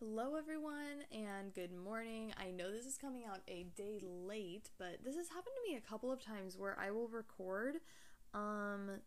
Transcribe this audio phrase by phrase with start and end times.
[0.00, 2.32] Hello, everyone, and good morning.
[2.38, 5.76] I know this is coming out a day late, but this has happened to me
[5.76, 7.78] a couple of times where I will record,
[8.32, 9.00] um,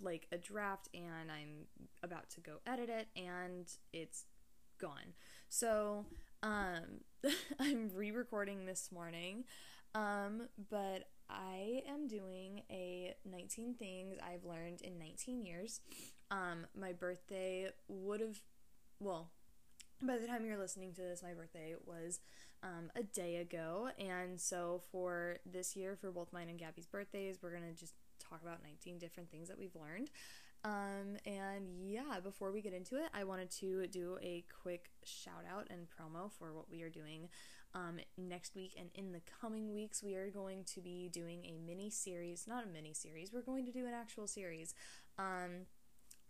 [0.00, 1.66] like a draft and I'm
[2.04, 4.26] about to go edit it and it's
[4.80, 5.14] gone.
[5.48, 6.06] So,
[6.44, 7.00] um,
[7.58, 9.42] I'm re recording this morning,
[9.96, 15.80] um, but I am doing a 19 things I've learned in 19 years.
[16.30, 18.40] Um, my birthday would have,
[19.00, 19.32] well,
[20.02, 22.20] by the time you're listening to this, my birthday was
[22.62, 23.90] um, a day ago.
[23.98, 27.94] And so for this year, for both mine and Gabby's birthdays, we're going to just
[28.18, 30.10] talk about 19 different things that we've learned.
[30.62, 35.44] Um, and yeah, before we get into it, I wanted to do a quick shout
[35.50, 37.28] out and promo for what we are doing
[37.74, 40.02] um, next week and in the coming weeks.
[40.02, 43.64] We are going to be doing a mini series, not a mini series, we're going
[43.66, 44.74] to do an actual series
[45.18, 45.66] um,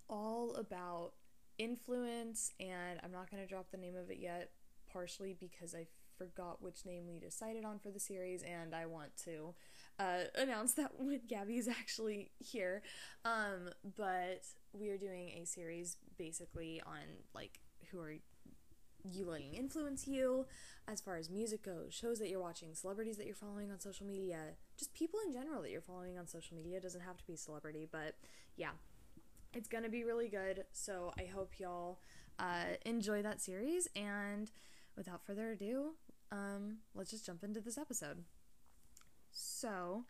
[0.08, 1.12] all about
[1.60, 4.50] influence, and I'm not going to drop the name of it yet,
[4.90, 5.86] partially because I
[6.16, 9.54] forgot which name we decided on for the series, and I want to
[9.98, 12.82] uh, announce that when Gabby is actually here.
[13.24, 17.00] Um, but we are doing a series basically on
[17.34, 18.14] like who are
[19.04, 20.46] you letting influence you
[20.86, 24.06] as far as music goes, shows that you're watching, celebrities that you're following on social
[24.06, 24.38] media,
[24.78, 26.76] just people in general that you're following on social media.
[26.78, 28.16] It doesn't have to be celebrity, but
[28.56, 28.72] yeah,
[29.52, 30.64] it's gonna be really good.
[30.72, 32.00] So I hope y'all
[32.38, 33.88] uh, enjoy that series.
[33.96, 34.50] And
[34.96, 35.94] without further ado,
[36.32, 38.24] um, let's just jump into this episode.
[39.32, 40.04] So,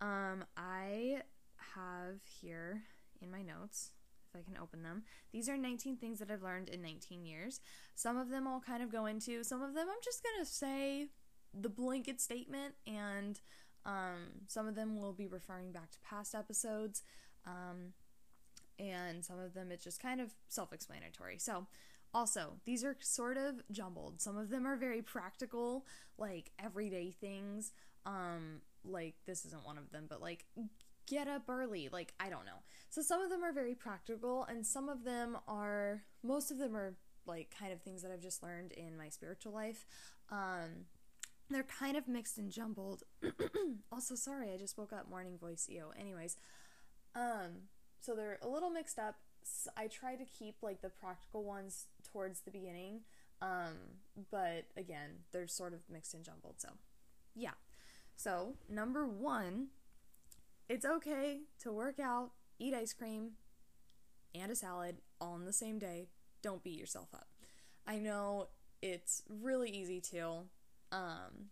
[0.00, 1.22] um, I
[1.74, 2.82] have here
[3.20, 3.90] in my notes,
[4.32, 7.60] if I can open them, these are 19 things that I've learned in 19 years.
[7.94, 11.08] Some of them I'll kind of go into, some of them I'm just gonna say
[11.52, 13.40] the blanket statement, and
[13.84, 17.02] um, some of them will be referring back to past episodes.
[17.46, 17.94] Um,
[18.80, 21.38] and some of them it's just kind of self explanatory.
[21.38, 21.66] So,
[22.12, 24.20] also, these are sort of jumbled.
[24.20, 25.86] Some of them are very practical,
[26.18, 27.72] like everyday things.
[28.06, 30.46] Um, like this isn't one of them, but like
[31.06, 32.62] get up early, like I don't know.
[32.88, 36.76] So some of them are very practical and some of them are most of them
[36.76, 36.94] are
[37.26, 39.86] like kind of things that I've just learned in my spiritual life.
[40.30, 40.86] Um
[41.50, 43.02] they're kind of mixed and jumbled.
[43.92, 45.90] also, sorry, I just woke up morning voice EO.
[45.98, 46.36] Anyways,
[47.14, 47.68] um
[48.00, 49.16] so they're a little mixed up.
[49.76, 53.00] I try to keep like the practical ones towards the beginning,
[53.42, 53.98] um,
[54.30, 56.56] but again, they're sort of mixed and jumbled.
[56.58, 56.70] So,
[57.34, 57.52] yeah.
[58.16, 59.68] So, number one,
[60.68, 63.32] it's okay to work out, eat ice cream,
[64.34, 66.08] and a salad all in the same day.
[66.42, 67.28] Don't beat yourself up.
[67.86, 68.48] I know
[68.82, 70.44] it's really easy to.
[70.92, 71.50] Um,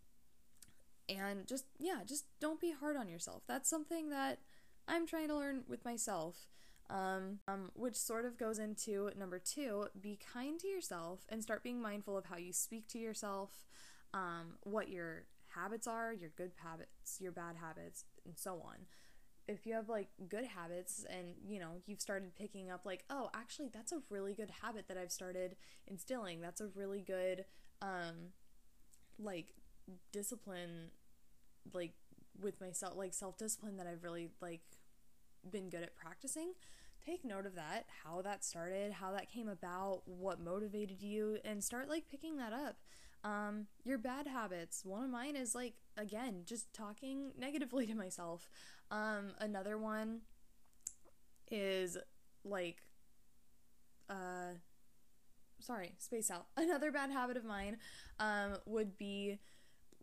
[1.09, 3.43] and just, yeah, just don't be hard on yourself.
[3.49, 4.41] That's something that
[4.89, 6.49] I'm trying to learn with myself.
[6.91, 11.63] Um, um, which sort of goes into number two be kind to yourself and start
[11.63, 13.51] being mindful of how you speak to yourself,
[14.15, 18.87] um, what your habits are, your good habits, your bad habits, and so on.
[19.47, 23.31] If you have like good habits and you know you've started picking up like oh
[23.35, 25.57] actually that's a really good habit that I've started
[25.87, 27.47] instilling that's a really good
[27.81, 28.33] um
[29.19, 29.55] like
[30.13, 30.91] discipline
[31.73, 31.93] like
[32.41, 34.61] with myself like self-discipline that I've really like
[35.51, 36.53] been good at practicing,
[37.05, 41.63] take note of that, how that started, how that came about, what motivated you, and
[41.63, 42.77] start like picking that up.
[43.25, 44.85] Um, your bad habits.
[44.85, 48.49] One of mine is like, again, just talking negatively to myself.
[48.91, 50.21] Um, another one
[51.51, 51.97] is
[52.45, 52.79] like,
[54.09, 54.55] uh,
[55.61, 56.47] sorry, space out.
[56.57, 57.79] Another bad habit of mine
[58.19, 59.39] um, would be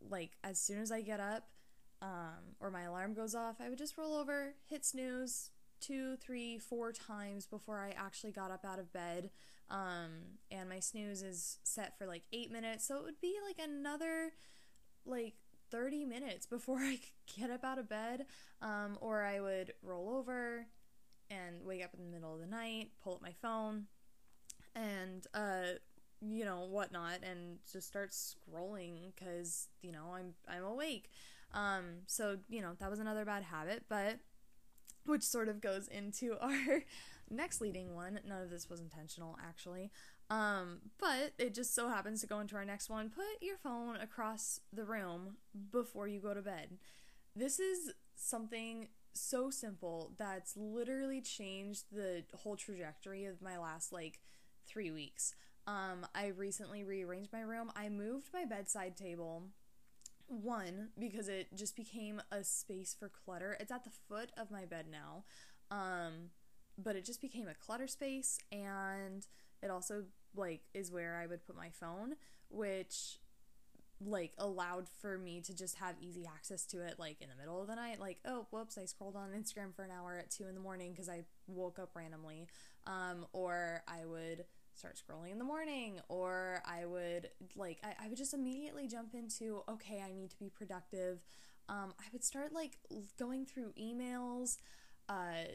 [0.10, 1.48] like, as soon as I get up,
[2.02, 6.58] um, or my alarm goes off, I would just roll over, hit snooze two, three,
[6.58, 9.30] four times before I actually got up out of bed.
[9.70, 13.58] Um, and my snooze is set for like eight minutes, so it would be like
[13.68, 14.32] another
[15.06, 15.36] like
[15.72, 18.26] 30 minutes before I could get up out of bed.
[18.62, 20.68] Um, or I would roll over
[21.30, 23.86] and wake up in the middle of the night, pull up my phone,
[24.76, 25.78] and uh,
[26.22, 31.10] you know whatnot, and just start scrolling because you know I'm I'm awake.
[31.56, 34.20] Um, so, you know, that was another bad habit, but
[35.06, 36.84] which sort of goes into our
[37.30, 38.20] next leading one.
[38.28, 39.90] None of this was intentional, actually.
[40.30, 43.10] Um, but it just so happens to go into our next one.
[43.10, 45.38] Put your phone across the room
[45.72, 46.78] before you go to bed.
[47.36, 54.20] This is something so simple that's literally changed the whole trajectory of my last like
[54.68, 55.36] three weeks.
[55.68, 57.72] Um, I recently rearranged my room.
[57.76, 59.44] I moved my bedside table
[60.28, 63.58] one, because it just became a space for clutter.
[63.60, 65.24] It's at the foot of my bed now.
[65.72, 66.32] Um,
[66.78, 69.26] but it just became a clutter space and
[69.64, 70.04] it also
[70.36, 72.16] like is where I would put my phone,
[72.50, 73.20] which
[74.02, 77.62] like allowed for me to just have easy access to it like in the middle
[77.62, 80.48] of the night like oh whoops i scrolled on instagram for an hour at 2
[80.48, 82.46] in the morning because i woke up randomly
[82.88, 84.44] um, or i would
[84.78, 89.14] start scrolling in the morning or i would like I, I would just immediately jump
[89.14, 91.20] into okay i need to be productive.
[91.68, 92.78] Um, i would start like
[93.18, 94.58] going through emails
[95.10, 95.46] uh,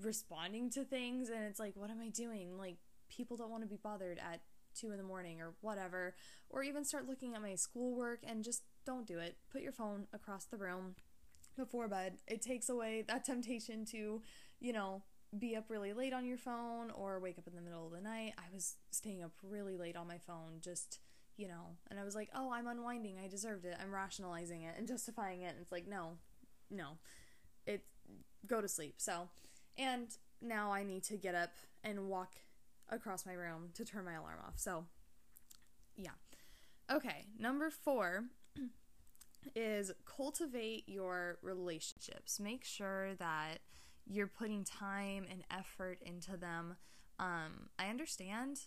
[0.00, 2.56] responding to things and it's like what am i doing?
[2.56, 2.76] Like
[3.08, 4.40] people don't want to be bothered at
[4.78, 6.14] two in the morning or whatever.
[6.50, 9.36] Or even start looking at my schoolwork and just don't do it.
[9.50, 10.94] Put your phone across the room
[11.56, 12.18] before bed.
[12.26, 14.22] It takes away that temptation to
[14.60, 15.02] you know
[15.36, 18.00] be up really late on your phone or wake up in the middle of the
[18.00, 18.34] night.
[18.38, 21.00] I was staying up really late on my phone just,
[21.36, 23.18] you know, and I was like, "Oh, I'm unwinding.
[23.18, 25.50] I deserved it." I'm rationalizing it and justifying it.
[25.50, 26.18] And it's like, "No.
[26.70, 26.98] No.
[27.66, 27.84] It
[28.46, 29.28] go to sleep." So,
[29.76, 30.08] and
[30.40, 31.52] now I need to get up
[31.84, 32.32] and walk
[32.88, 34.58] across my room to turn my alarm off.
[34.58, 34.86] So,
[35.96, 36.12] yeah.
[36.90, 38.24] Okay, number 4
[39.54, 42.40] is cultivate your relationships.
[42.40, 43.58] Make sure that
[44.10, 46.76] you're putting time and effort into them.
[47.18, 48.60] Um, I understand,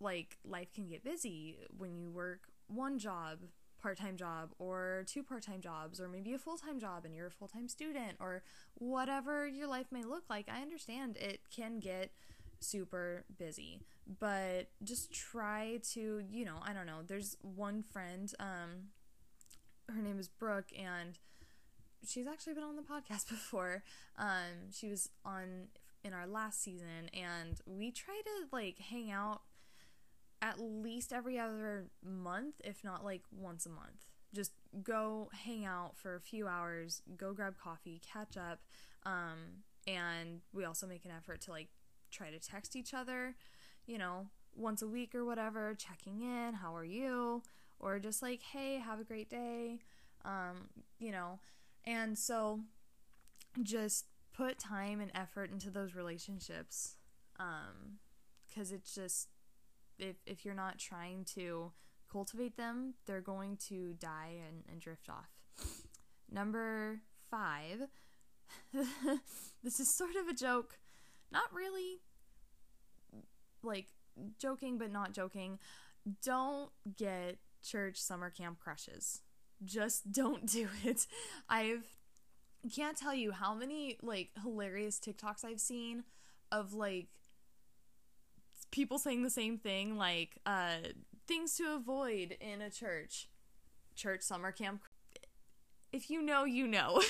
[0.00, 3.38] like, life can get busy when you work one job,
[3.80, 7.14] part time job, or two part time jobs, or maybe a full time job and
[7.14, 8.42] you're a full time student, or
[8.74, 10.48] whatever your life may look like.
[10.48, 12.12] I understand it can get
[12.60, 13.80] super busy,
[14.20, 17.00] but just try to, you know, I don't know.
[17.06, 18.90] There's one friend, um,
[19.88, 21.18] her name is Brooke, and
[22.06, 23.82] she's actually been on the podcast before.
[24.18, 25.68] Um, she was on
[26.02, 29.42] in our last season, and we try to like hang out
[30.42, 34.06] at least every other month, if not like once a month.
[34.34, 34.52] Just
[34.82, 38.60] go hang out for a few hours, go grab coffee, catch up,
[39.06, 41.68] um, and we also make an effort to like
[42.10, 43.36] try to text each other,
[43.86, 47.42] you know, once a week or whatever, checking in, how are you?
[47.80, 49.80] Or just like, hey, have a great day.
[50.24, 50.68] Um,
[50.98, 51.38] you know,
[51.86, 52.60] and so
[53.62, 56.96] just put time and effort into those relationships.
[57.38, 57.98] Um,
[58.54, 59.28] cuz it's just
[59.98, 61.72] if if you're not trying to
[62.10, 65.30] cultivate them, they're going to die and, and drift off.
[66.30, 67.88] Number five,
[69.62, 70.78] this is sort of a joke.
[71.30, 72.00] Not really
[73.62, 73.88] like
[74.38, 75.58] joking, but not joking.
[76.22, 79.22] Don't get church summer camp crushes
[79.64, 81.06] just don't do it.
[81.48, 81.84] I've
[82.74, 86.04] can't tell you how many like hilarious TikToks I've seen
[86.50, 87.08] of like
[88.70, 90.76] people saying the same thing like uh
[91.26, 93.28] things to avoid in a church.
[93.94, 94.82] Church summer camp.
[95.92, 97.00] If you know, you know.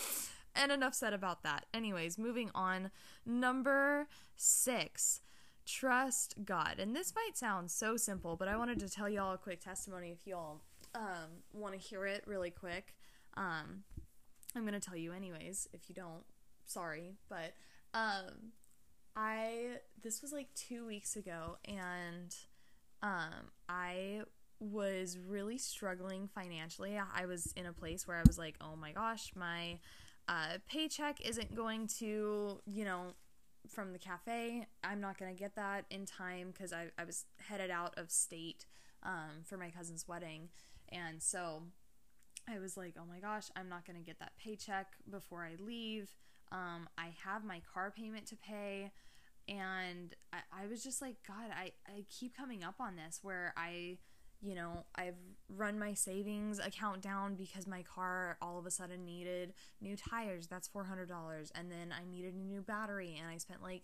[0.54, 1.66] and enough said about that.
[1.72, 2.90] Anyways, moving on.
[3.24, 5.20] Number 6
[5.66, 6.76] trust God.
[6.78, 10.12] And this might sound so simple, but I wanted to tell y'all a quick testimony
[10.12, 10.60] if y'all
[10.94, 12.94] um, want to hear it really quick,
[13.36, 13.84] um,
[14.54, 15.68] I'm gonna tell you anyways.
[15.72, 16.24] If you don't,
[16.64, 17.54] sorry, but
[17.94, 18.52] um,
[19.14, 22.34] I this was like two weeks ago, and
[23.02, 24.22] um, I
[24.58, 26.98] was really struggling financially.
[26.98, 29.78] I was in a place where I was like, oh my gosh, my
[30.28, 33.14] uh, paycheck isn't going to, you know,
[33.68, 34.66] from the cafe.
[34.82, 38.10] I'm not going to get that in time because I, I was headed out of
[38.10, 38.66] state
[39.02, 40.48] um, for my cousin's wedding.
[40.90, 41.62] And so
[42.48, 45.60] I was like, oh my gosh, I'm not going to get that paycheck before I
[45.62, 46.14] leave.
[46.52, 48.92] Um, I have my car payment to pay.
[49.48, 53.52] And I, I was just like, God, I, I keep coming up on this where
[53.56, 53.98] I,
[54.40, 55.16] you know, I've
[55.48, 60.46] run my savings account down because my car all of a sudden needed new tires.
[60.46, 61.50] That's $400.
[61.54, 63.82] And then I needed a new battery and I spent like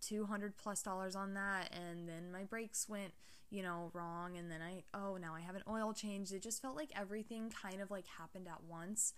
[0.00, 1.70] 200 plus dollars on that.
[1.72, 3.12] And then my brakes went
[3.50, 6.32] you know, wrong and then I oh, now I have an oil change.
[6.32, 9.14] It just felt like everything kind of like happened at once.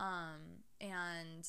[0.00, 1.48] Um and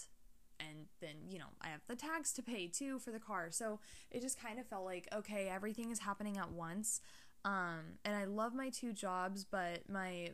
[0.59, 3.49] and then, you know, I have the tags to pay too for the car.
[3.51, 7.01] So it just kind of felt like okay, everything is happening at once.
[7.43, 10.31] Um and I love my two jobs, but my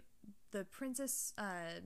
[0.51, 1.81] the princess uh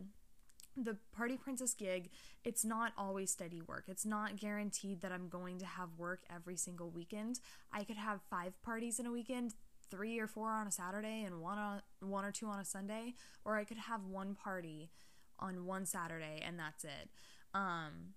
[0.77, 2.09] the party princess gig
[2.43, 6.57] it's not always steady work it's not guaranteed that i'm going to have work every
[6.57, 7.39] single weekend
[7.71, 9.53] i could have five parties in a weekend
[9.89, 13.15] three or four on a Saturday and one on one or two on a Sunday,
[13.43, 14.91] or I could have one party
[15.39, 17.09] on one Saturday and that's it.
[17.53, 18.13] Um,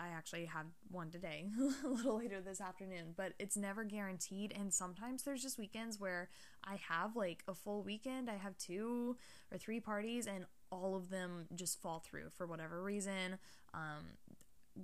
[0.00, 1.46] I actually have one today,
[1.84, 4.54] a little later this afternoon, but it's never guaranteed.
[4.58, 6.30] And sometimes there's just weekends where
[6.64, 8.30] I have like a full weekend.
[8.30, 9.18] I have two
[9.52, 13.38] or three parties, and all of them just fall through for whatever reason.
[13.74, 14.16] Um,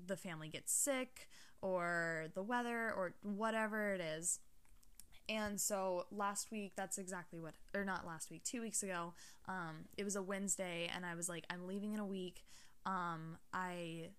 [0.06, 1.28] the family gets sick,
[1.62, 4.40] or the weather, or whatever it is
[5.28, 9.14] and so last week, that's exactly what, or not last week, two weeks ago,
[9.48, 12.44] um, it was a Wednesday, and I was like, I'm leaving in a week.
[12.84, 14.10] Um, I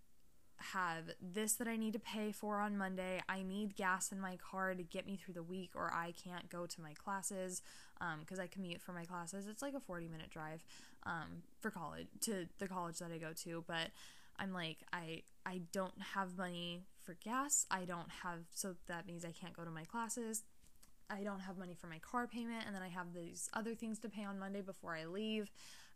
[0.58, 3.22] have this that I need to pay for on Monday.
[3.30, 6.50] I need gas in my car to get me through the week, or I can't
[6.50, 7.62] go to my classes
[8.20, 9.48] because um, I commute for my classes.
[9.48, 10.64] It's like a 40 minute drive
[11.04, 13.92] um, for college to the college that I go to, but
[14.40, 17.66] I'm like I I don't have money for gas.
[17.72, 20.44] I don't have so that means I can't go to my classes.
[21.10, 24.00] I don't have money for my car payment and then I have these other things
[24.00, 25.52] to pay on Monday before I leave.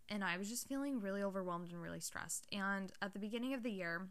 [0.10, 2.48] And I was just feeling really overwhelmed and really stressed.
[2.52, 4.08] And at the beginning of the year,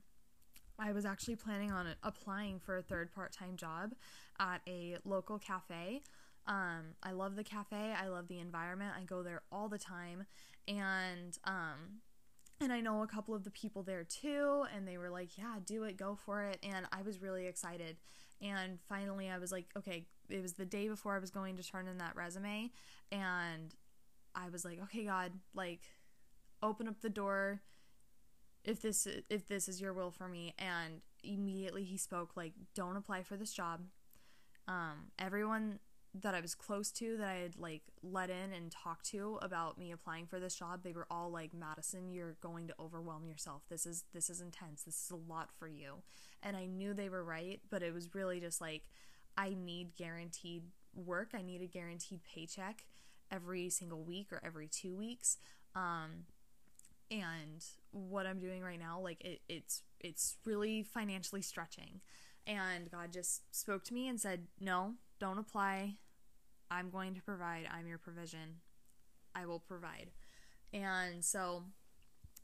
[0.79, 3.93] I was actually planning on applying for a third part time job
[4.39, 6.03] at a local cafe.
[6.47, 7.95] Um, I love the cafe.
[7.99, 8.95] I love the environment.
[8.99, 10.25] I go there all the time,
[10.67, 12.01] and um,
[12.61, 14.65] and I know a couple of the people there too.
[14.75, 17.97] And they were like, "Yeah, do it, go for it." And I was really excited.
[18.43, 21.63] And finally, I was like, "Okay." It was the day before I was going to
[21.63, 22.71] turn in that resume,
[23.11, 23.75] and
[24.35, 25.83] I was like, "Okay, God, like,
[26.63, 27.63] open up the door."
[28.65, 32.97] if this if this is your will for me and immediately he spoke like don't
[32.97, 33.81] apply for this job
[34.69, 35.79] um, everyone
[36.13, 39.79] that i was close to that i had like let in and talked to about
[39.79, 43.63] me applying for this job they were all like madison you're going to overwhelm yourself.
[43.69, 44.83] This is this is intense.
[44.83, 46.03] This is a lot for you.
[46.43, 48.83] And i knew they were right but it was really just like
[49.37, 50.65] i need guaranteed
[50.95, 51.31] work.
[51.35, 52.85] I need a guaranteed paycheck
[53.31, 55.39] every single week or every two weeks.
[55.75, 56.27] Um,
[57.11, 62.01] and what I'm doing right now, like it, it's it's really financially stretching.
[62.47, 65.99] And God just spoke to me and said, "No, don't apply.
[66.71, 67.69] I'm going to provide.
[67.73, 68.61] I'm your provision.
[69.35, 70.11] I will provide."
[70.73, 71.65] And so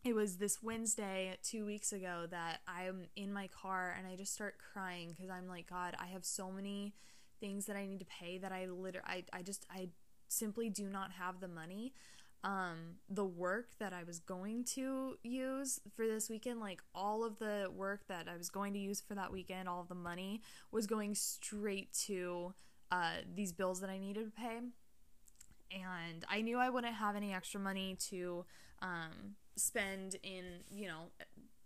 [0.04, 4.33] it was this Wednesday 2 weeks ago that I'm in my car and I just
[4.33, 6.95] start crying cuz I'm like, "God, I have so many
[7.40, 9.90] things that I need to pay that I literally I I just I
[10.28, 11.92] simply do not have the money."
[12.46, 17.40] Um, the work that I was going to use for this weekend, like all of
[17.40, 20.40] the work that I was going to use for that weekend, all of the money
[20.70, 22.54] was going straight to
[22.92, 24.58] uh, these bills that I needed to pay.
[25.72, 28.44] And I knew I wouldn't have any extra money to
[28.80, 31.10] um, spend in, you know,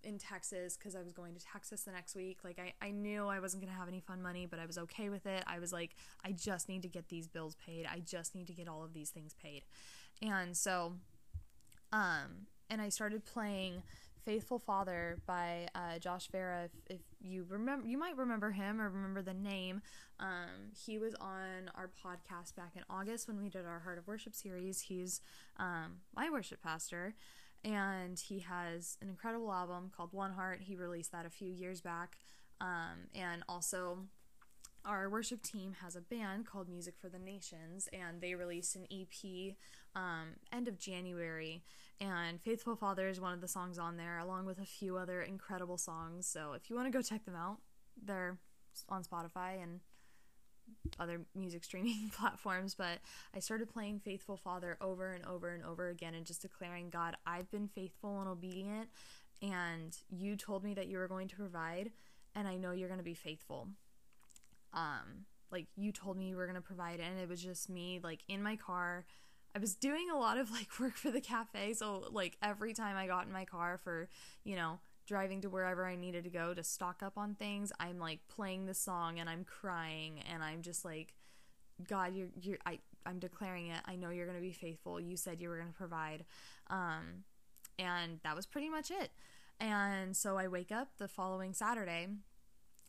[0.03, 2.39] in Texas because I was going to Texas the next week.
[2.43, 4.79] Like, I, I knew I wasn't going to have any fun money, but I was
[4.79, 5.45] okay with it.
[5.47, 5.91] I was like,
[6.25, 7.85] I just need to get these bills paid.
[7.85, 9.65] I just need to get all of these things paid.
[10.23, 10.95] And so,
[11.93, 13.83] um, and I started playing
[14.25, 16.65] Faithful Father by uh, Josh Vera.
[16.65, 19.83] If, if, you remember, you might remember him or remember the name.
[20.19, 24.07] Um, he was on our podcast back in August when we did our Heart of
[24.07, 24.81] Worship series.
[24.81, 25.21] He's
[25.59, 27.15] um, my worship pastor,
[27.65, 30.61] and he has an incredible album called One Heart.
[30.63, 32.19] He released that a few years back.
[32.61, 34.01] Um, and also
[34.85, 38.87] our worship team has a band called Music for the Nations, and they released an
[38.91, 39.55] EP
[39.95, 41.63] um, end of January.
[42.01, 45.21] And Faithful Father is one of the songs on there, along with a few other
[45.23, 46.27] incredible songs.
[46.27, 47.59] So if you want to go check them out,
[48.03, 48.39] they're
[48.89, 49.81] on Spotify and
[50.99, 52.75] other music streaming platforms.
[52.75, 53.01] But
[53.35, 57.17] I started playing Faithful Father over and over and over again and just declaring, God,
[57.27, 58.89] I've been faithful and obedient,
[59.43, 61.91] and you told me that you were going to provide,
[62.35, 63.69] and I know you're going to be faithful
[64.73, 68.01] um like you told me you were going to provide and it was just me
[68.03, 69.05] like in my car
[69.55, 72.97] I was doing a lot of like work for the cafe so like every time
[72.97, 74.09] I got in my car for
[74.45, 77.99] you know driving to wherever I needed to go to stock up on things I'm
[77.99, 81.15] like playing the song and I'm crying and I'm just like
[81.89, 83.81] God you're you're I I'm declaring it.
[83.87, 85.01] I know you're going to be faithful.
[85.01, 86.25] You said you were going to provide.
[86.69, 87.25] Um
[87.79, 89.11] and that was pretty much it.
[89.59, 92.09] And so I wake up the following Saturday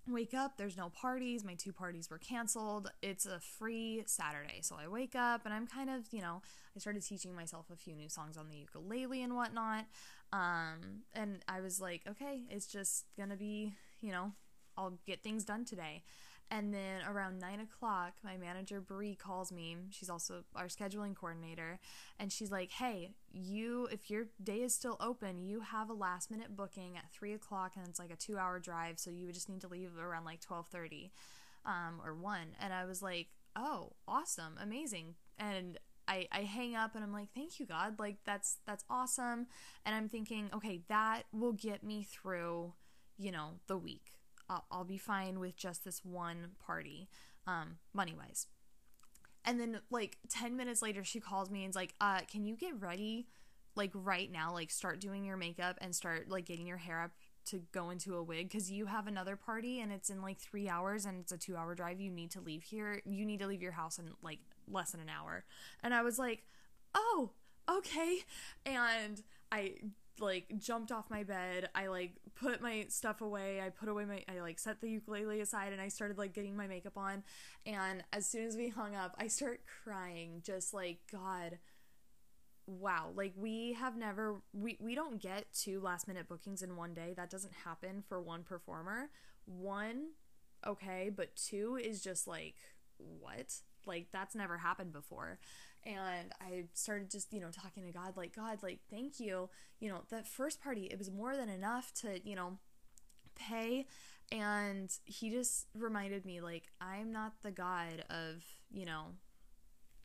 [0.10, 2.91] wake up there's no parties my two parties were canceled.
[3.01, 4.60] It's a free saturday.
[4.62, 6.41] So i wake up and i'm kind of you know
[6.75, 9.86] i started teaching myself a few new songs on the ukulele and whatnot.
[10.34, 14.31] Um, and i was like okay it's just gonna be you know
[14.77, 16.03] i'll get things done today
[16.51, 19.77] and then around nine o'clock, my manager Bree calls me.
[19.89, 21.79] She's also our scheduling coordinator,
[22.20, 26.29] and she's like, "Hey, you, if your day is still open, you have a last
[26.29, 29.34] minute booking at three o'clock, and it's like a two hour drive, so you would
[29.34, 31.13] just need to leave around like twelve thirty,
[31.65, 36.96] um, or one." And I was like, "Oh, awesome, amazing!" And I, I hang up
[36.96, 37.98] and I'm like, thank you, God.
[37.98, 39.48] Like, that's, that's awesome.
[39.86, 42.74] And I'm thinking, okay, that will get me through,
[43.17, 44.12] you know, the week.
[44.51, 47.08] I'll, I'll be fine with just this one party,
[47.48, 48.48] um, money wise.
[49.46, 52.79] And then like 10 minutes later, she calls me and's like, uh, can you get
[52.79, 53.27] ready
[53.75, 54.53] like right now?
[54.53, 57.12] Like start doing your makeup and start like getting your hair up
[57.43, 60.70] to go into a wig because you have another party and it's in like three
[60.70, 62.00] hours and it's a two hour drive.
[62.00, 63.01] You need to leave here.
[63.05, 65.46] You need to leave your house in like less than an hour.
[65.81, 66.43] And I was like,
[66.93, 67.31] oh,
[67.70, 68.20] okay.
[68.65, 69.75] And I
[70.20, 71.70] like jumped off my bed.
[71.74, 73.62] I like put my stuff away.
[73.62, 76.56] I put away my I like set the ukulele aside and I started like getting
[76.56, 77.24] my makeup on.
[77.65, 81.60] And as soon as we hung up, I start crying just like god
[82.68, 86.94] wow like we have never we we don't get two last minute bookings in one
[86.94, 89.10] day that doesn't happen for one performer
[89.46, 90.10] one
[90.65, 92.56] okay but two is just like
[92.98, 93.53] what
[93.86, 95.39] like that's never happened before
[95.86, 99.50] and i started just you know talking to god like god like thank you.
[99.80, 102.60] You know that first party it was more than enough to you know
[103.36, 103.88] pay
[104.32, 109.06] and he just reminded me like i'm not the god of you know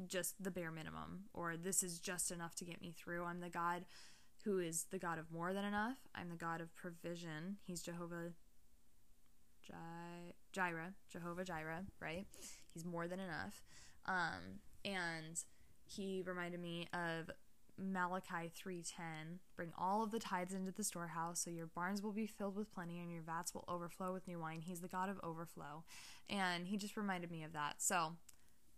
[0.06, 3.25] just the bare minimum or this is just enough to get me through.
[3.25, 3.85] I'm the god
[4.45, 5.97] who is the god of more than enough.
[6.14, 7.56] I'm the god of provision.
[7.64, 8.33] He's jehovah
[10.52, 12.26] jireh jehovah jireh right?
[12.73, 13.64] He's more than enough.
[14.04, 15.42] Um, and
[15.86, 17.30] he reminded me of
[17.78, 22.26] Malachi 3:10 bring all of the tithes into the storehouse so your barns will be
[22.26, 24.62] filled with plenty and your vats will overflow with new wine.
[24.62, 25.84] He's the god of overflow.
[26.28, 27.82] And he just reminded me of that.
[27.82, 28.12] So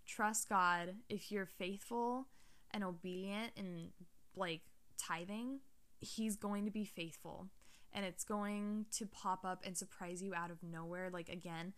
[0.06, 0.96] trust God.
[1.08, 2.26] If you're faithful
[2.72, 3.90] and obedient and
[4.36, 4.62] like
[4.96, 5.60] tithing
[6.00, 7.48] he's going to be faithful.
[7.92, 11.10] And it's going to pop up and surprise you out of nowhere.
[11.10, 11.72] Like again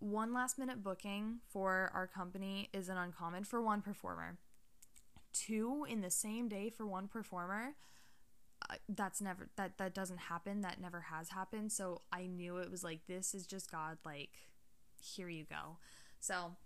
[0.00, 4.38] one last minute booking for our company isn't uncommon for one performer
[5.34, 7.74] two in the same day for one performer
[8.70, 10.62] uh, that's never that that doesn't happen.
[10.62, 11.72] That never has happened.
[11.72, 14.30] So i knew it was like this is just god like
[15.00, 15.76] here you go.
[16.20, 16.56] So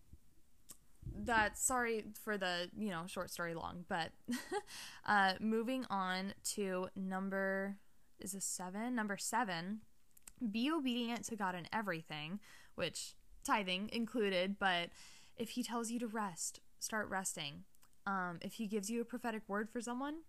[1.24, 4.10] that sorry for the you know short story long but
[5.06, 7.76] uh moving on to number
[8.20, 8.94] is a seven?
[8.94, 9.80] Number seven
[10.52, 12.38] be obedient to god in everything
[12.76, 14.90] which tithing included but
[15.36, 17.64] if he tells you to rest start resting
[18.08, 20.20] um, if he gives you a prophetic word for someone,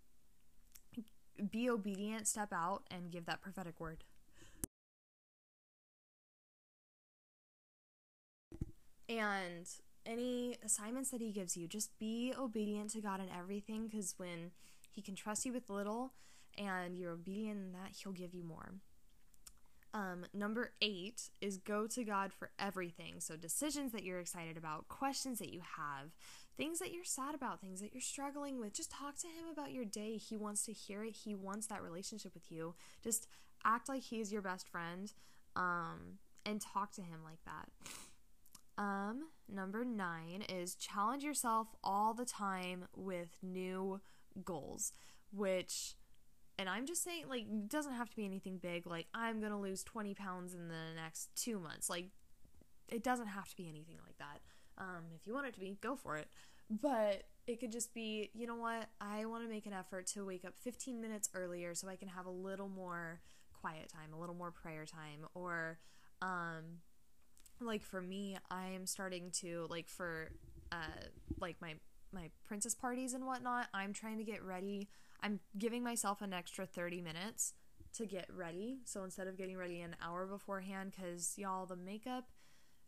[1.49, 4.03] be obedient, step out, and give that prophetic word.
[9.07, 9.65] And
[10.05, 14.51] any assignments that he gives you, just be obedient to God in everything because when
[14.91, 16.11] he can trust you with little
[16.57, 18.73] and you're obedient in that, he'll give you more.
[19.93, 23.15] Um, number eight is go to God for everything.
[23.19, 26.11] So, decisions that you're excited about, questions that you have,
[26.59, 28.73] things that you're sad about, things that you're struggling with.
[28.73, 30.17] Just talk to him about your day.
[30.17, 31.15] He wants to hear it.
[31.23, 32.75] He wants that relationship with you.
[33.01, 33.27] Just
[33.63, 35.13] act like he's your best friend
[35.55, 37.69] um, and talk to him like that.
[38.77, 44.01] Um, number nine is challenge yourself all the time with new
[44.43, 44.91] goals,
[45.31, 45.95] which,
[46.57, 49.59] and I'm just saying, like, it doesn't have to be anything big, like, I'm gonna
[49.59, 51.89] lose 20 pounds in the next two months.
[51.89, 52.07] Like,
[52.89, 54.41] it doesn't have to be anything like that.
[54.79, 56.27] Um, if you want it to be, go for it.
[56.69, 58.89] But it could just be, you know what?
[59.01, 62.07] I want to make an effort to wake up 15 minutes earlier so I can
[62.09, 63.21] have a little more
[63.59, 65.79] quiet time, a little more prayer time, or
[66.21, 66.81] um,
[67.59, 70.31] like for me, I am starting to like for
[70.71, 71.07] uh,
[71.39, 71.75] like my
[72.11, 73.67] my princess parties and whatnot.
[73.73, 74.89] I'm trying to get ready.
[75.21, 77.53] I'm giving myself an extra 30 minutes
[77.93, 78.79] to get ready.
[78.85, 82.25] So instead of getting ready an hour beforehand, because y'all, the makeup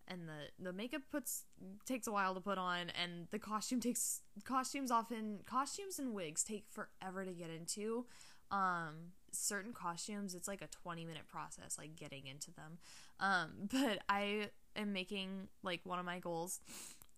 [0.08, 1.44] and the the makeup puts
[1.86, 6.44] takes a while to put on and the costume takes costumes often costumes and wigs
[6.44, 8.06] take forever to get into.
[8.52, 12.78] Um certain costumes it's like a 20 minute process like getting into them.
[13.20, 16.60] Um but i am making like one of my goals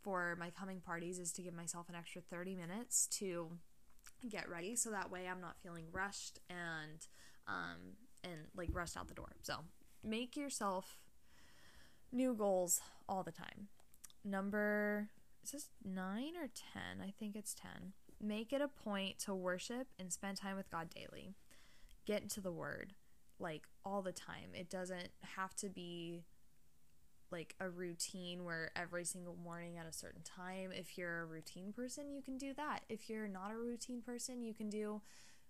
[0.01, 3.49] for my coming parties is to give myself an extra 30 minutes to
[4.27, 7.07] get ready so that way i'm not feeling rushed and
[7.47, 9.31] um and like rushed out the door.
[9.41, 9.55] So
[10.03, 10.99] make yourself
[12.13, 13.67] new goals all the time.
[14.23, 15.09] Number
[15.43, 17.05] is this 9 or 10?
[17.05, 17.93] I think it's 10.
[18.21, 21.35] Make it a point to worship and spend time with God daily.
[22.05, 22.93] Get into the word
[23.39, 24.51] like all the time.
[24.53, 26.23] It doesn't have to be
[27.31, 30.71] like a routine where every single morning at a certain time.
[30.71, 32.81] If you're a routine person, you can do that.
[32.87, 35.01] If you're not a routine person, you can do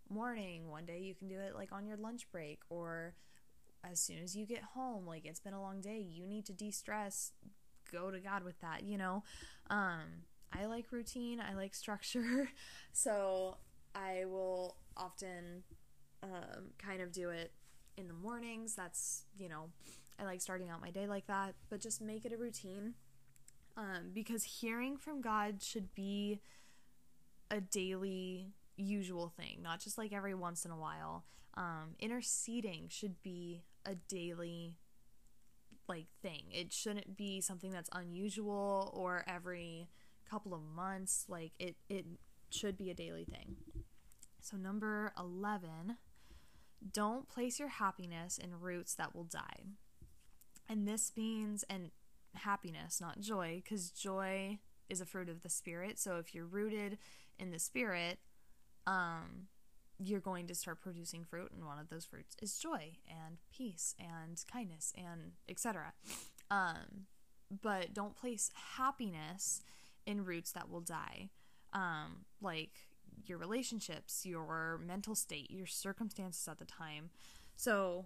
[0.10, 0.70] morning.
[0.70, 3.14] One day you can do it like on your lunch break or
[3.90, 6.54] as soon as you get home, like it's been a long day, you need to
[6.54, 7.32] de stress,
[7.92, 9.24] go to God with that, you know?
[9.70, 12.50] Um, I like routine, I like structure,
[12.94, 13.58] so
[13.96, 15.64] I will often
[16.22, 17.52] um, kind of do it
[17.98, 18.76] in the mornings.
[18.76, 19.70] That's, you know,
[20.20, 22.94] I like starting out my day like that, but just make it a routine
[23.76, 26.40] um, because hearing from God should be
[27.50, 31.26] a daily usual thing, not just like every once in a while.
[31.56, 34.78] Um, interceding should be a daily
[35.88, 36.46] like thing.
[36.52, 39.90] It shouldn't be something that's unusual or every
[40.30, 41.26] couple of months.
[41.28, 42.06] Like it it
[42.50, 43.56] should be a daily thing.
[44.42, 45.98] So number 11,
[46.92, 49.64] don't place your happiness in roots that will die.
[50.68, 51.92] And this means and
[52.36, 55.98] happiness, not joy, cuz joy is a fruit of the spirit.
[55.98, 56.98] So if you're rooted
[57.40, 58.20] in the spirit,
[58.86, 59.48] um
[60.00, 63.96] you're going to start producing fruit and one of those fruits is joy and peace
[64.00, 65.94] and kindness and etc
[66.52, 67.08] um,
[67.62, 69.62] but don't place happiness
[70.06, 71.30] in roots that will die.
[71.74, 72.88] Um, like
[73.26, 77.10] your relationships your mental state your circumstances at the time.
[77.56, 78.06] So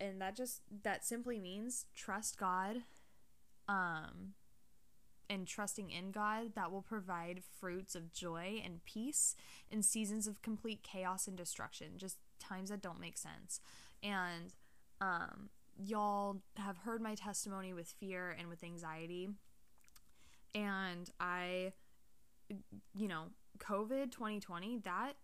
[0.00, 2.78] and that just that simply means trust god
[3.68, 4.34] um
[5.28, 9.34] and trusting in God that will provide fruits of joy and peace
[9.70, 13.60] in seasons of complete chaos and destruction, just times that don't make sense.
[14.02, 14.54] And
[15.00, 15.48] um,
[15.82, 19.28] y'all have heard my testimony with fear and with anxiety.
[20.54, 21.72] And I,
[22.94, 23.24] you know,
[23.58, 25.14] COVID 2020, that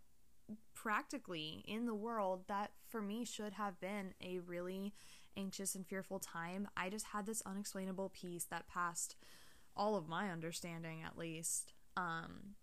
[0.75, 4.93] practically in the world, that for me should have been a really
[5.37, 6.69] anxious and fearful time.
[6.77, 9.17] I just had this unexplainable peace that passed
[9.77, 12.55] all of my understanding at least um,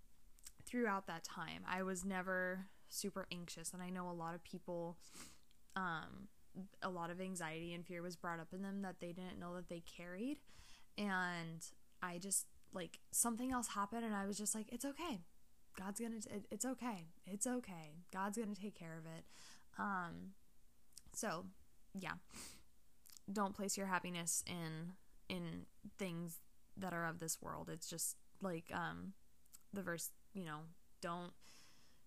[0.65, 1.63] throughout that time.
[1.67, 4.97] I was never super anxious, and I know a lot of people,
[5.75, 6.27] um,
[6.81, 9.55] a lot of anxiety and fear was brought up in them that they didn't know
[9.55, 10.39] that they carried.
[10.97, 11.65] And
[12.01, 15.19] I just, like, something else happened, and I was just like, it's okay.
[15.77, 17.05] God's gonna, t- it's okay.
[17.25, 17.97] It's okay.
[18.11, 19.25] God's gonna take care of it.
[19.77, 20.33] Um,
[21.13, 21.45] so,
[21.99, 22.13] yeah.
[23.31, 24.93] Don't place your happiness in
[25.27, 25.65] in
[25.99, 26.39] things
[26.79, 27.69] that are of this world.
[27.71, 29.13] It's just like um,
[29.73, 30.59] the verse, you know,
[31.01, 31.31] don't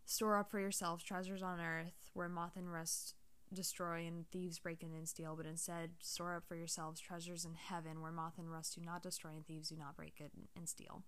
[0.04, 3.14] store up for yourselves treasures on earth where moth and rust
[3.52, 7.54] destroy and thieves break in and steal, but instead store up for yourselves treasures in
[7.54, 10.68] heaven where moth and rust do not destroy and thieves do not break it and
[10.68, 11.02] steal.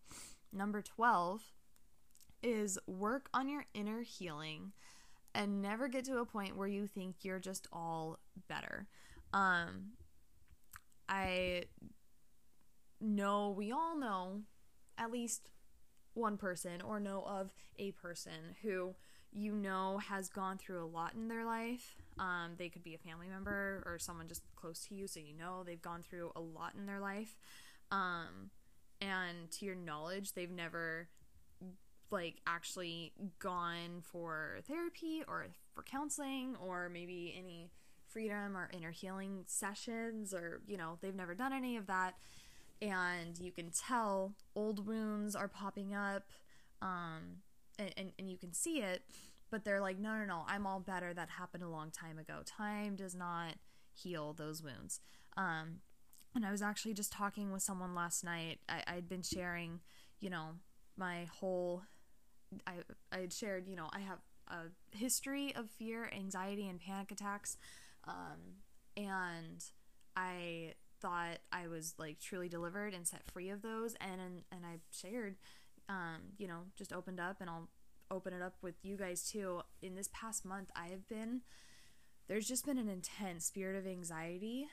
[0.53, 1.43] Number 12
[2.43, 4.73] is work on your inner healing
[5.35, 8.87] and never get to a point where you think you're just all better.
[9.33, 9.93] Um,
[11.09, 11.65] I
[13.03, 14.43] know, we all know
[14.99, 15.51] at least
[16.15, 18.95] one person or know of a person who
[19.33, 21.97] you know has gone through a lot in their life.
[22.19, 25.35] Um, they could be a family member or someone just close to you, so you
[25.35, 27.37] know they've gone through a lot in their life.
[27.91, 28.51] Um,
[29.01, 31.09] and to your knowledge, they've never
[32.11, 37.71] like actually gone for therapy or for counseling or maybe any
[38.07, 42.15] freedom or inner healing sessions or you know they've never done any of that
[42.83, 46.25] and you can tell old wounds are popping up
[46.83, 47.39] um,
[47.79, 49.05] and, and, and you can see it
[49.51, 51.15] but they're like no no no i'm all better.
[51.15, 52.41] That happened a long time ago.
[52.45, 53.55] Time does not
[53.95, 55.01] heal those wounds.
[55.37, 55.81] Um,
[56.35, 58.59] and i was actually just talking with someone last night.
[58.69, 59.81] I, i'd been sharing
[60.21, 60.51] you know
[60.97, 61.83] my whole
[62.67, 62.75] i
[63.13, 64.19] i had shared you know i have
[64.49, 67.57] a history of fear anxiety and panic attacks
[68.07, 68.61] um,
[68.97, 69.65] and
[70.17, 74.65] i thought I was like truly delivered and set free of those and and, and
[74.65, 75.37] I shared
[75.89, 77.69] um, you know, just opened up and I'll
[78.11, 79.63] open it up with you guys too.
[79.81, 81.43] In this past month, I have been
[82.29, 84.69] there's just been an intense spirit of anxiety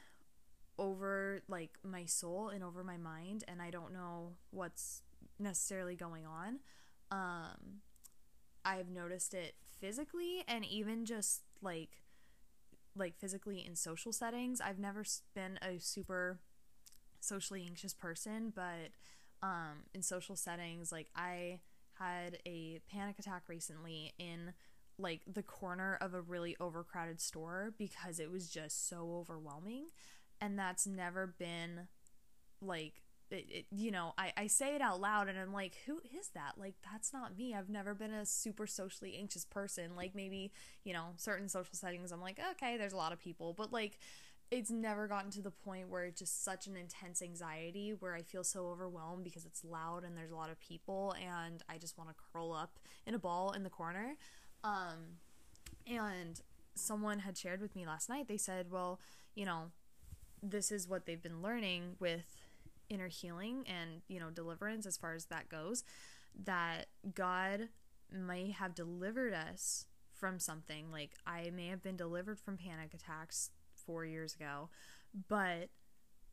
[0.77, 5.01] over like my soul and over my mind and I don't know what's
[5.39, 6.59] necessarily going on.
[7.11, 7.81] Um
[8.63, 12.03] I've noticed it physically and even just like
[12.99, 14.61] like physically in social settings.
[14.61, 16.39] I've never been a super
[17.19, 18.91] socially anxious person, but
[19.41, 21.61] um, in social settings, like I
[21.97, 24.53] had a panic attack recently in
[24.97, 29.87] like the corner of a really overcrowded store because it was just so overwhelming.
[30.41, 31.87] And that's never been
[32.61, 35.99] like it, it, you know, I, I say it out loud and I'm like, who
[36.17, 36.53] is that?
[36.57, 37.53] Like, that's not me.
[37.53, 39.95] I've never been a super socially anxious person.
[39.95, 40.51] Like, maybe,
[40.83, 43.99] you know, certain social settings, I'm like, okay, there's a lot of people, but like,
[44.51, 48.23] it's never gotten to the point where it's just such an intense anxiety where I
[48.23, 51.97] feel so overwhelmed because it's loud and there's a lot of people and I just
[51.99, 54.15] want to curl up in a ball in the corner.
[54.63, 55.19] Um,
[55.85, 56.41] and
[56.73, 58.99] someone had shared with me last night, they said, well,
[59.35, 59.65] you know,
[60.41, 62.38] this is what they've been learning with
[62.89, 65.83] inner healing and you know deliverance as far as that goes
[66.45, 67.69] that god
[68.11, 70.91] may have delivered us from something.
[70.91, 73.51] Like i may have been delivered from panic attacks
[73.85, 74.69] 4 years ago
[75.27, 75.69] but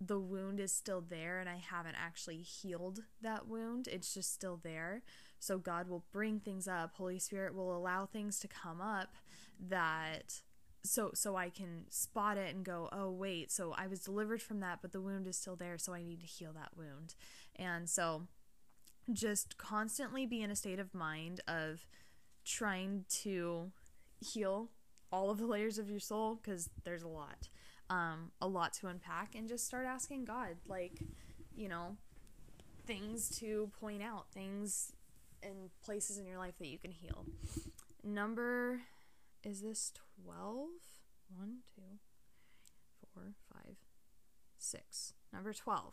[0.01, 3.89] the wound is still there and i haven't actually healed that wound.
[3.89, 5.03] It's just still there.
[5.39, 6.95] So god will bring things up.
[6.95, 9.15] Holy spirit will allow things to come up
[9.69, 10.43] that
[10.89, 14.61] so so I can spot it and go, "Oh, wait, so I was delivered from
[14.61, 17.15] that, but the wound is still there, so I need to heal that wound."
[17.57, 18.29] And so
[19.13, 21.87] just constantly be in a state of mind of
[22.45, 23.71] trying to
[24.21, 24.71] heal
[25.13, 27.49] all of the layers of your soul because there's a lot
[27.91, 31.01] um, a lot to unpack and just start asking god like
[31.55, 31.97] you know
[32.87, 34.93] things to point out things
[35.43, 37.25] and places in your life that you can heal
[38.03, 38.81] number
[39.47, 39.93] is this
[40.25, 40.69] 12
[41.39, 41.83] 1 2
[43.15, 43.23] 4
[43.55, 43.77] 5
[44.59, 45.93] 6 number 12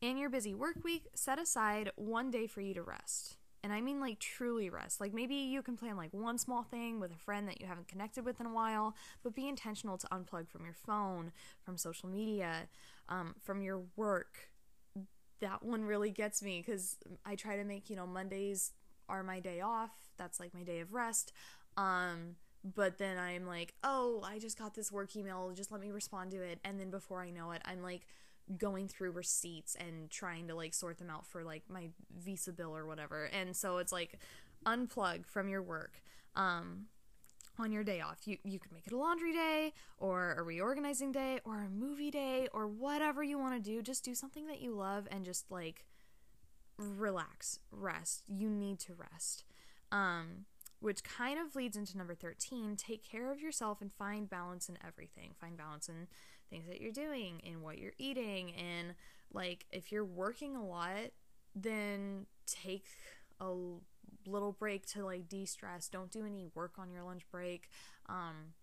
[0.00, 3.36] in your busy work week, set aside one day for you to rest.
[3.62, 5.00] And I mean like truly rest.
[5.00, 7.88] Like maybe you can plan like one small thing with a friend that you haven't
[7.88, 12.08] connected with in a while, but be intentional to unplug from your phone, from social
[12.08, 12.68] media,
[13.10, 14.48] um, from your work.
[15.40, 18.72] That one really gets me because I try to make, you know, Mondays
[19.08, 19.90] are my day off.
[20.16, 21.32] That's like my day of rest.
[21.76, 25.50] Um, but then I'm like, oh, I just got this work email.
[25.54, 26.58] Just let me respond to it.
[26.64, 28.06] And then before I know it, I'm like,
[28.58, 32.76] going through receipts and trying to like sort them out for like my visa bill
[32.76, 34.18] or whatever and so it's like
[34.66, 36.02] unplug from your work
[36.36, 36.86] um
[37.58, 41.12] on your day off you you could make it a laundry day or a reorganizing
[41.12, 44.60] day or a movie day or whatever you want to do just do something that
[44.60, 45.84] you love and just like
[46.76, 49.44] relax rest you need to rest
[49.92, 50.46] um
[50.80, 54.78] which kind of leads into number 13 take care of yourself and find balance in
[54.86, 55.32] everything.
[55.38, 56.08] Find balance in
[56.48, 58.94] things that you're doing in what you're eating and
[59.32, 61.12] like if you're working a lot
[61.54, 62.86] then take
[63.40, 63.52] a
[64.26, 65.88] little break to like de-stress.
[65.88, 67.68] Don't do any work on your lunch break.
[68.08, 68.54] Um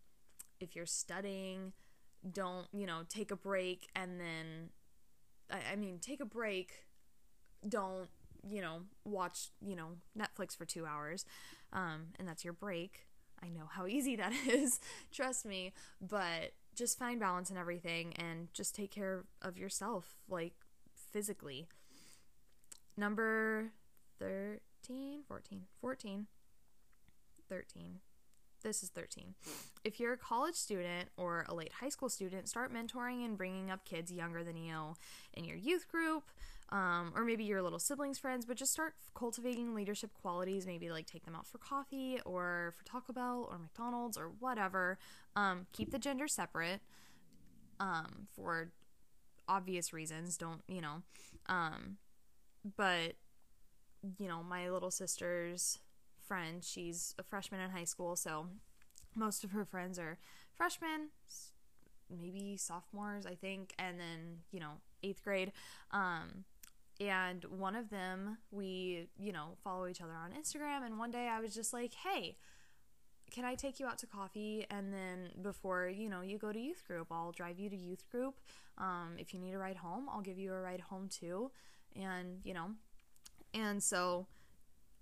[0.60, 1.73] if you're studying
[2.32, 4.69] don't you know take a break and then
[5.51, 6.86] I, I mean take a break.
[7.67, 8.10] Don't
[8.50, 11.26] you know watch you know netflix for two hours
[11.74, 13.08] um and that's your break
[13.44, 14.80] i know how easy that is
[15.12, 20.54] trust me but just find balance in everything and just take care of yourself, like
[21.12, 21.68] physically.
[22.96, 23.72] Number
[24.20, 26.28] 13, 14, 14,
[27.50, 28.00] 13.
[28.64, 29.34] This is 13.
[29.84, 33.72] If you're a college student or a late high school student, start mentoring and bringing
[33.72, 34.96] up kids younger than you
[35.34, 36.30] in your youth group
[36.69, 40.65] um, or maybe your little siblings' friends, but just start cultivating leadership qualities.
[40.65, 44.97] Maybe like take them out for coffee or for Taco Bell or McDonald's or whatever.
[45.36, 46.82] Um, keep the gender separate
[47.80, 48.71] um, for
[49.47, 50.38] obvious reasons.
[50.38, 51.03] Don't, you know.
[51.47, 51.97] Um,
[52.75, 53.13] but,
[54.17, 55.80] you know, my little sister's
[56.27, 58.47] friend, she's a freshman in high school, so
[59.15, 60.17] most of her friends are
[60.53, 61.10] freshmen,
[62.10, 65.53] maybe sophomores, I think, and then, you know, eighth grade.
[65.91, 66.43] Um,
[67.00, 71.28] and one of them we you know follow each other on instagram and one day
[71.28, 72.36] i was just like hey
[73.30, 74.66] can i take you out to coffee?
[74.70, 78.10] And then before you know you go to youth group i'll drive you to youth
[78.10, 78.36] group.
[78.78, 81.52] Um, if you need a ride home i'll give you a ride home too.
[81.96, 82.70] And you know
[83.54, 84.28] and so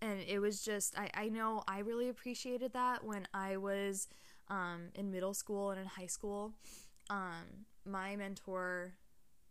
[0.02, 4.08] and it was just i, I know i really appreciated that when i was
[4.48, 6.54] um, in middle school and in high school.
[7.10, 8.94] Um, my mentor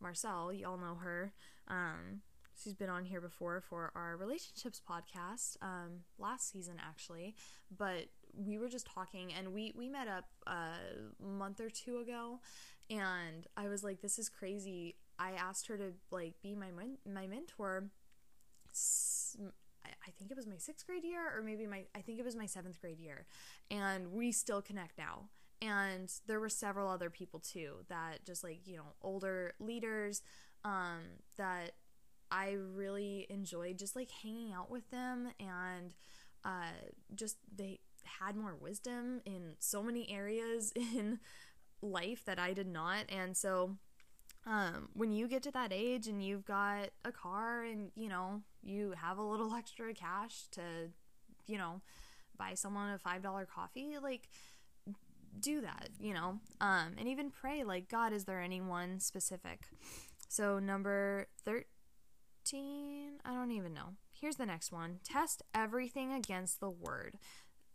[0.00, 1.32] marcel y'all know her
[1.68, 2.20] um,
[2.56, 7.34] She's been on here before for our relationships podcast um, last season, actually.
[7.76, 10.74] But we were just talking, and we we met up a
[11.22, 12.40] month or two ago,
[12.90, 16.70] and I was like, "This is crazy." I asked her to like be my
[17.06, 17.90] my mentor.
[20.06, 22.36] I think it was my sixth grade year, or maybe my I think it was
[22.36, 23.26] my seventh grade year,
[23.70, 25.28] and we still connect now.
[25.62, 30.22] And there were several other people too that just like you know older leaders
[30.64, 31.00] um,
[31.36, 31.72] that
[32.34, 35.94] I really enjoyed just like hanging out with them and
[36.44, 36.72] uh,
[37.14, 41.20] just they had more wisdom in so many areas in
[41.80, 43.04] life that I did not.
[43.08, 43.76] And so
[44.46, 48.42] um, when you get to that age and you've got a car and you know
[48.64, 50.60] you have a little extra cash to
[51.46, 51.80] you know
[52.36, 54.28] buy someone a five dollar coffee like
[55.40, 59.60] do that you know um, and even pray like god is there anyone specific
[60.28, 61.64] so number 13
[62.44, 63.20] 15?
[63.24, 63.94] I don't even know.
[64.12, 67.16] Here's the next one test everything against the word.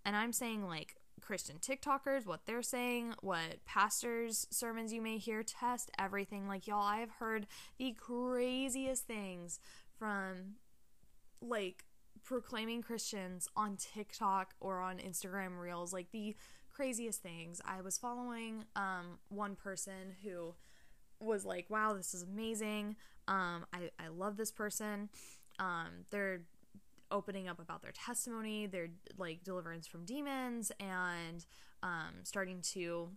[0.05, 5.41] And I'm saying like Christian TikTokers, what they're saying, what pastors' sermons you may hear,
[5.43, 6.47] test everything.
[6.47, 9.59] Like, y'all, I have heard the craziest things
[9.97, 10.55] from
[11.41, 11.83] like
[12.23, 16.35] proclaiming Christians on TikTok or on Instagram Reels, like the
[16.71, 17.59] craziest things.
[17.65, 20.53] I was following um, one person who
[21.19, 22.95] was like, wow, this is amazing.
[23.27, 25.09] Um, I, I love this person.
[25.59, 26.41] Um, they're
[27.11, 31.45] opening up about their testimony, their like deliverance from demons, and
[31.83, 33.09] um, starting to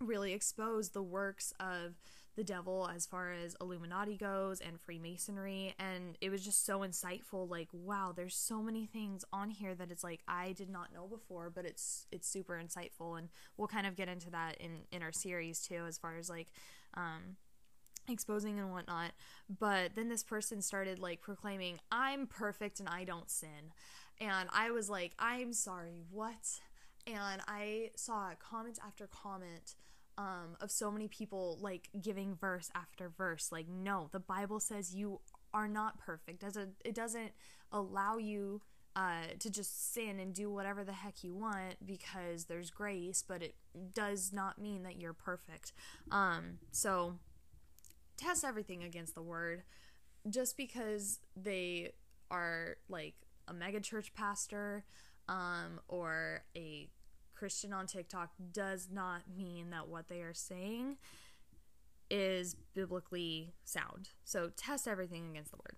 [0.00, 1.94] really expose the works of
[2.34, 5.74] the devil as far as Illuminati goes and Freemasonry.
[5.78, 7.48] And it was just so insightful.
[7.48, 11.06] Like, wow, there's so many things on here that it's like I did not know
[11.06, 13.18] before, but it's it's super insightful.
[13.18, 16.30] And we'll kind of get into that in in our series too, as far as
[16.30, 16.48] like
[16.94, 17.36] um
[18.08, 19.12] exposing and whatnot.
[19.48, 23.72] But then this person started like proclaiming, I'm perfect and I don't sin.
[24.20, 26.60] And I was like, I'm sorry, what?
[27.06, 29.74] And I saw comment after comment
[30.22, 33.50] um, of so many people like giving verse after verse.
[33.50, 35.20] Like, no, the Bible says you
[35.52, 36.44] are not perfect.
[36.44, 37.32] As a, it doesn't
[37.72, 38.60] allow you
[38.94, 43.42] uh, to just sin and do whatever the heck you want because there's grace, but
[43.42, 43.56] it
[43.94, 45.72] does not mean that you're perfect.
[46.12, 47.18] Um, so
[48.16, 49.64] test everything against the word.
[50.30, 51.94] Just because they
[52.30, 53.14] are like
[53.48, 54.84] a megachurch pastor
[55.28, 56.88] um, or a
[57.42, 60.96] Christian on TikTok does not mean that what they are saying
[62.08, 64.10] is biblically sound.
[64.22, 65.74] So test everything against the word.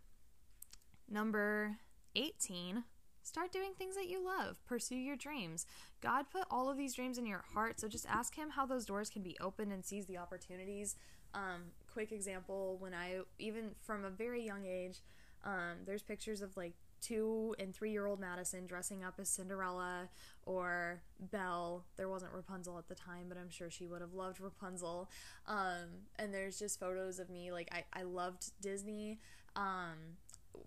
[1.09, 1.77] Number
[2.17, 2.85] 18,
[3.23, 4.59] start doing things that you love.
[4.67, 5.65] Pursue your dreams.
[6.03, 8.85] God put all of these dreams in your heart, so just ask Him how those
[8.85, 10.97] doors can be opened and seize the opportunities.
[11.33, 14.99] Um, quick example when I, even from a very young age,
[15.45, 20.09] um, there's pictures of like two and three year old Madison dressing up as Cinderella
[20.47, 21.85] or Belle.
[21.97, 25.11] There wasn't Rapunzel at the time, but I'm sure she would have loved Rapunzel.
[25.47, 27.53] Um, and there's just photos of me.
[27.53, 29.19] Like, I, I loved Disney.
[29.55, 30.17] Um,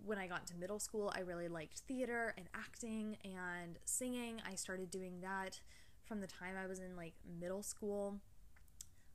[0.06, 4.41] when I got into middle school, I really liked theater and acting and singing.
[4.50, 5.60] I started doing that
[6.06, 8.19] from the time I was in like middle school.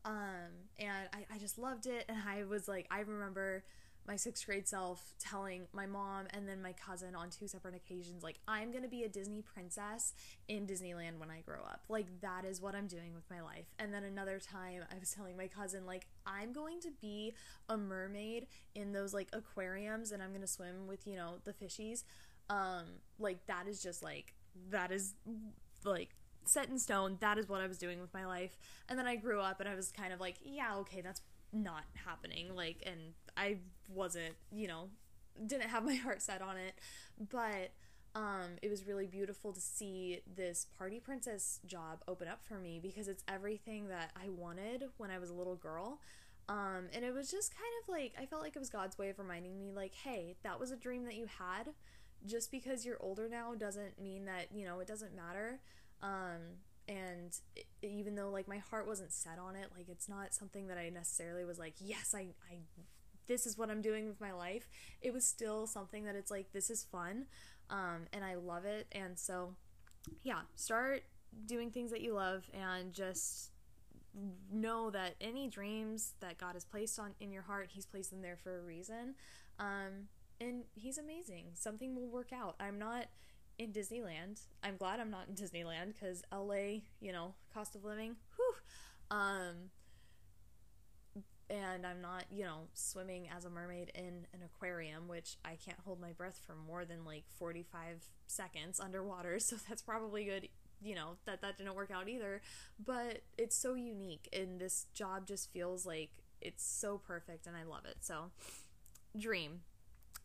[0.04, 2.06] Um, and I, I just loved it.
[2.08, 3.64] And I was like, I remember
[4.06, 8.22] my sixth grade self telling my mom and then my cousin on two separate occasions,
[8.22, 10.14] like, I'm gonna be a Disney princess
[10.48, 11.84] in Disneyland when I grow up.
[11.88, 13.66] Like, that is what I'm doing with my life.
[13.78, 17.34] And then another time, I was telling my cousin, like, I'm going to be
[17.68, 22.04] a mermaid in those, like, aquariums and I'm gonna swim with, you know, the fishies.
[22.50, 22.84] Um,
[23.18, 24.34] like, that is just like,
[24.70, 25.14] that is
[25.84, 26.10] like
[26.44, 27.16] set in stone.
[27.20, 28.58] That is what I was doing with my life.
[28.88, 31.84] And then I grew up and I was kind of like, yeah, okay, that's not
[32.04, 32.54] happening.
[32.54, 34.88] Like, and I wasn't, you know,
[35.46, 36.74] didn't have my heart set on it.
[37.30, 37.72] But
[38.14, 42.78] um, it was really beautiful to see this party princess job open up for me
[42.82, 46.00] because it's everything that I wanted when I was a little girl.
[46.48, 49.08] Um, and it was just kind of like, I felt like it was God's way
[49.08, 51.70] of reminding me, like, hey, that was a dream that you had.
[52.26, 55.60] Just because you're older now doesn't mean that, you know, it doesn't matter.
[56.02, 56.58] Um,
[56.88, 57.38] and
[57.82, 60.88] even though like my heart wasn't set on it like it's not something that i
[60.88, 62.58] necessarily was like yes i i
[63.28, 64.68] this is what i'm doing with my life.
[65.00, 67.26] It was still something that it's like this is fun
[67.70, 69.54] um, and i love it and so
[70.22, 71.04] yeah start
[71.46, 73.52] doing things that you love and just
[74.52, 78.20] know that any dreams that god has placed on in your heart he's placed them
[78.20, 79.14] there for a reason
[79.58, 80.08] um,
[80.42, 81.46] and he's amazing.
[81.54, 82.56] Something will work out.
[82.58, 83.06] I'm not
[83.62, 84.40] in Disneyland.
[84.62, 89.16] I'm glad I'm not in Disneyland because LA, you know, cost of living, whew.
[89.16, 89.70] Um,
[91.50, 95.78] and I'm not, you know, swimming as a mermaid in an aquarium, which I can't
[95.84, 99.38] hold my breath for more than like 45 seconds underwater.
[99.40, 100.48] So that's probably good,
[100.80, 102.40] you know, that that didn't work out either.
[102.84, 107.64] But it's so unique, and this job just feels like it's so perfect, and I
[107.64, 107.98] love it.
[108.00, 108.30] So,
[109.18, 109.60] dream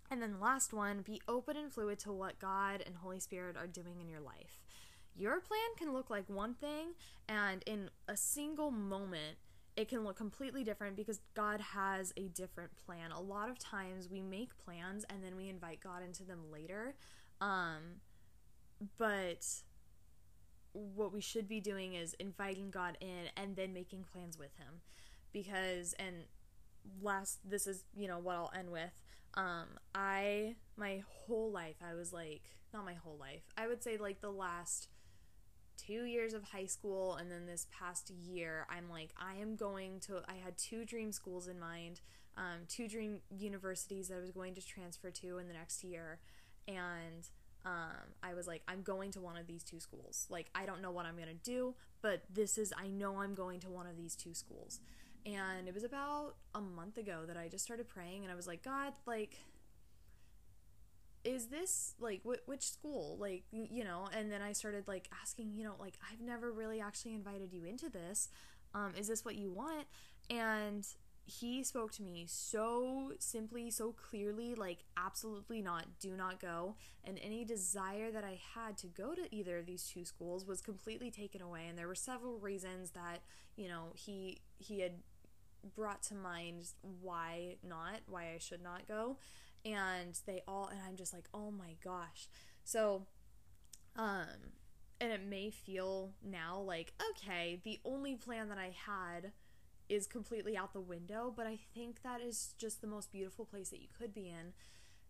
[0.10, 3.58] and then the last one, be open and fluid to what God and Holy Spirit
[3.58, 4.60] are doing in your life.
[5.16, 6.94] Your plan can look like one thing,
[7.28, 9.38] and in a single moment,
[9.76, 13.12] it can look completely different because God has a different plan.
[13.12, 16.96] A lot of times we make plans and then we invite God into them later.
[17.40, 18.02] Um,
[18.98, 19.46] but
[20.74, 24.82] what we should be doing is inviting God in and then making plans with Him.
[25.32, 26.24] Because, and
[27.00, 29.00] last, this is, you know, what I'll end with
[29.38, 33.44] um, I my whole life I was like not my whole life.
[33.58, 34.90] I would say like the last
[35.86, 40.00] 2 years of high school and then this past year I'm like I am going
[40.02, 42.02] to I had two dream schools in mind.
[42.36, 46.20] Um, two dream universities that I was going to transfer to in the next year
[46.68, 47.28] and
[47.68, 50.26] um, I was like, I'm going to one of these two schools.
[50.30, 53.36] Like, I don't know what I'm going to do, but this is, I know I'm
[53.36, 54.80] going to one of these two schools.
[55.28, 58.48] And it was about a month ago that I just started praying and I was
[58.48, 59.38] like, God, like,
[61.24, 65.52] is this like wh- which school like you know and then i started like asking
[65.54, 68.30] you know like i've never really actually invited you into this
[68.74, 69.88] um is this what you want
[70.30, 70.86] and
[71.30, 76.76] he spoke to me so simply, so clearly, like, absolutely not, do not go.
[77.04, 80.62] And any desire that I had to go to either of these two schools was
[80.62, 81.66] completely taken away.
[81.68, 83.24] And there were several reasons that,
[83.58, 84.94] you know, he he had
[85.76, 86.66] brought to mind
[87.02, 89.18] why not, why I should not go.
[89.66, 92.28] And they all and I'm just like, oh my gosh.
[92.64, 93.08] So
[93.96, 94.28] um
[95.00, 99.32] and it may feel now like, okay, the only plan that I had
[99.90, 103.70] is completely out the window, but I think that is just the most beautiful place
[103.70, 104.54] that you could be in.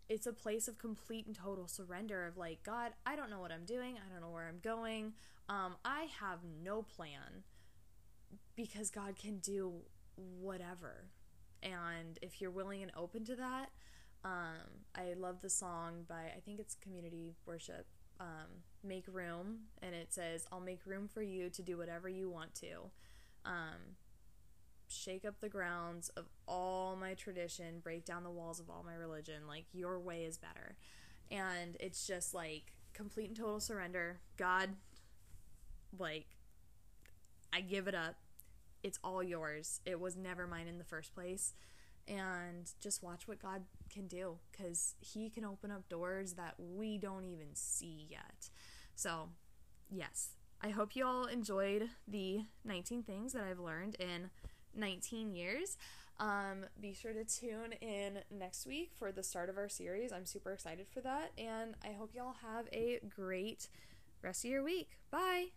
[0.10, 3.52] It's a place of complete and total surrender of like, God, I don't know what
[3.52, 3.96] I'm doing.
[3.98, 5.14] I don't know where I'm going.
[5.50, 7.44] Um, I have no plan
[8.56, 9.74] because God can do
[10.18, 11.06] whatever.
[11.64, 13.70] And if you're willing and open to that,
[14.24, 17.86] um, I love the song by, I think it's Community Worship,
[18.20, 19.60] um, Make Room.
[19.82, 22.92] And it says, I'll make room for you to do whatever you want to.
[23.46, 23.96] Um,
[24.90, 28.96] shake up the grounds of all my tradition, break down the walls of all my
[28.96, 29.48] religion.
[29.48, 30.76] Like, your way is better.
[31.30, 34.20] And it's just like complete and total surrender.
[34.38, 34.70] God,
[35.98, 36.28] like,
[37.54, 38.16] I give it up.
[38.88, 39.82] It's all yours.
[39.86, 41.54] It was never mine in the first place.
[42.08, 43.64] And just watch what God
[43.94, 48.50] can do because He can open up doors that we don't even see yet.
[48.96, 49.28] So,
[49.92, 50.30] yes,
[50.62, 54.30] I hope you all enjoyed the 19 things that I've learned in
[54.74, 55.78] 19 years.
[56.18, 60.14] Um, be sure to tune in next week for the start of our series.
[60.14, 63.68] I'm super excited for that, and I hope y'all have a great
[64.24, 64.98] rest of your week.
[65.12, 65.48] Bye.